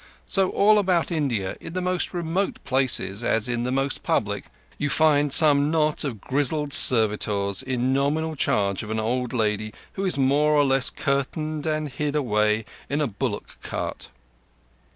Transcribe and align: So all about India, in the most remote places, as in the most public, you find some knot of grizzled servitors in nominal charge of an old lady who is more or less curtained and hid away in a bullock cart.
So 0.25 0.49
all 0.49 0.79
about 0.79 1.11
India, 1.11 1.55
in 1.61 1.73
the 1.73 1.79
most 1.79 2.11
remote 2.11 2.57
places, 2.63 3.23
as 3.23 3.47
in 3.47 3.61
the 3.61 3.71
most 3.71 4.01
public, 4.01 4.45
you 4.79 4.89
find 4.89 5.31
some 5.31 5.69
knot 5.69 6.03
of 6.03 6.19
grizzled 6.21 6.73
servitors 6.73 7.61
in 7.61 7.93
nominal 7.93 8.33
charge 8.35 8.81
of 8.81 8.89
an 8.89 8.99
old 8.99 9.31
lady 9.31 9.75
who 9.93 10.03
is 10.03 10.17
more 10.17 10.53
or 10.53 10.65
less 10.65 10.89
curtained 10.89 11.67
and 11.67 11.87
hid 11.87 12.15
away 12.15 12.65
in 12.89 12.99
a 12.99 13.05
bullock 13.05 13.57
cart. 13.61 14.09